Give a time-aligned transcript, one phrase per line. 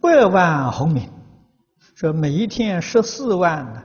[0.00, 1.10] 百万红名，
[1.94, 3.84] 说每一天十四万呢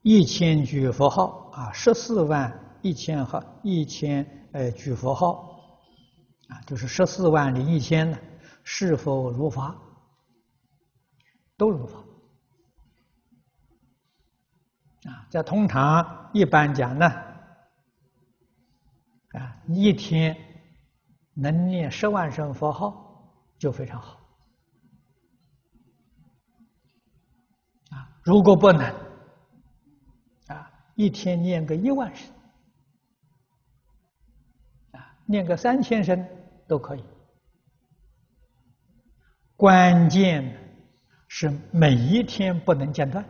[0.00, 5.60] 一千句佛号啊，十四万一千号一千呃句佛号
[6.48, 8.18] 啊，就是十四万零一千呢，
[8.64, 9.76] 是否如法？
[11.58, 11.98] 都如法
[15.04, 15.26] 啊。
[15.28, 17.06] 在通常一般讲呢，
[19.32, 20.34] 啊，一天
[21.34, 24.17] 能念十万声佛号就非常好。
[28.28, 28.84] 如果不能，
[30.48, 32.30] 啊，一天念个一万声，
[34.90, 36.28] 啊，念个三千声
[36.66, 37.02] 都可以。
[39.56, 40.44] 关键
[41.26, 43.24] 是每一天不能间断，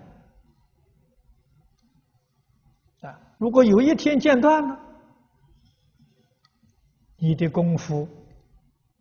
[3.02, 4.80] 啊，如果有一天间断了，
[7.18, 8.08] 你的功夫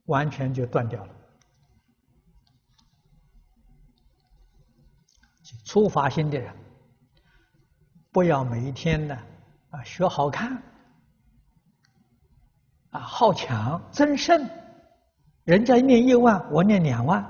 [0.06, 1.17] 完全就断掉了。
[5.68, 6.56] 初发心的人，
[8.14, 9.18] 不要每一天呢
[9.70, 10.64] 啊学好看，
[12.92, 14.50] 啊好强争胜，
[15.44, 17.22] 人家念一万，我念两万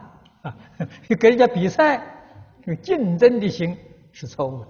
[0.44, 0.56] 啊，
[1.20, 2.00] 跟人家比赛，
[2.62, 3.76] 这个竞争的心
[4.12, 4.68] 是错误的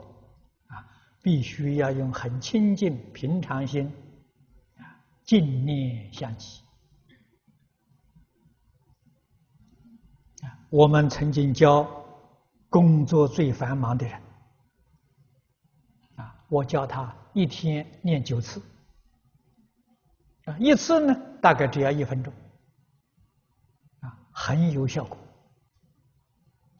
[0.67, 0.87] 啊，
[1.21, 3.91] 必须要用很清净平常心
[4.77, 6.61] 啊，净念相继，
[10.69, 11.85] 我们曾经教。
[12.77, 14.21] 工作最繁忙的人，
[16.17, 18.61] 啊，我教他一天念九次，
[20.45, 22.31] 啊，一次呢大概只要一分钟，
[24.01, 25.17] 啊，很有效果，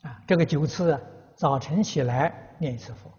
[0.04, 1.02] 啊，这个九次，
[1.36, 3.10] 早晨起来念一次佛，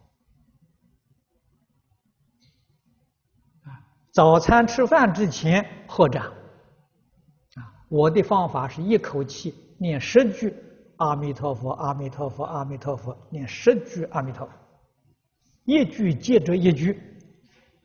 [3.64, 6.26] 啊，早餐吃饭之前合掌，
[7.56, 10.54] 啊，我的方法是一口气念十句。
[10.98, 14.52] 阿弥陀佛，阿弥陀佛，阿弥陀佛，念十句阿弥陀佛，
[15.64, 17.00] 一句接着一句，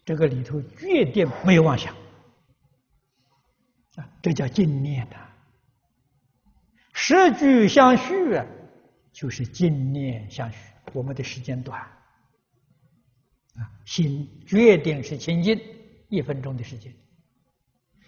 [0.03, 1.93] 这个里头决定没有妄想，
[3.95, 5.15] 啊，这叫净念的。
[6.93, 8.41] 十句相续，
[9.11, 10.57] 就是净念相续。
[10.91, 15.59] 我们的时间短，啊，心决定是清净，
[16.09, 16.93] 一分钟的时间，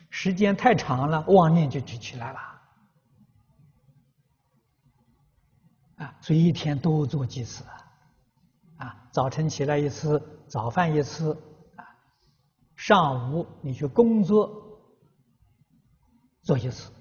[0.09, 2.54] 时间太长了，妄念就举起来了。
[6.21, 8.85] 所以一天多做几次啊！
[8.85, 11.31] 啊，早晨起来一次，早饭一次，
[11.75, 11.85] 啊，
[12.75, 14.49] 上午你去工作
[16.41, 16.91] 做一次，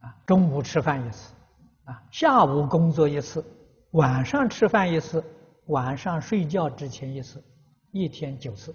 [0.00, 1.32] 啊，中午吃饭一次，
[1.84, 3.44] 啊，下午工作一次，
[3.92, 5.24] 晚上吃饭一次，
[5.66, 7.44] 晚上睡觉之前一次，
[7.92, 8.72] 一天九次。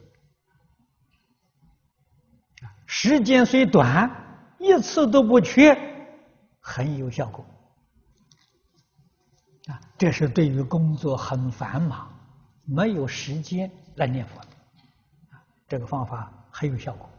[2.62, 5.78] 啊，时间虽短，一次都不缺，
[6.60, 7.46] 很有效果。
[9.98, 12.08] 这是对于工作很繁忙、
[12.66, 14.48] 没有时间来念佛的，
[15.68, 17.10] 这个方法很有效果。